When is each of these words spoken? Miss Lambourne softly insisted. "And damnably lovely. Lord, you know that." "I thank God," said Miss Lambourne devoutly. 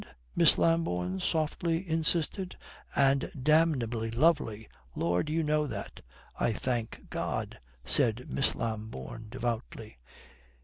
Miss 0.35 0.57
Lambourne 0.57 1.19
softly 1.19 1.87
insisted. 1.87 2.57
"And 2.95 3.31
damnably 3.39 4.09
lovely. 4.09 4.67
Lord, 4.95 5.29
you 5.29 5.43
know 5.43 5.67
that." 5.67 6.01
"I 6.39 6.53
thank 6.53 7.01
God," 7.11 7.59
said 7.85 8.33
Miss 8.33 8.55
Lambourne 8.55 9.27
devoutly. 9.29 9.99